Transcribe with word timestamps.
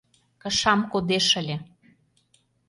Кышам 0.41 0.79
кодеш 0.91 1.27
ыле… 1.39 1.57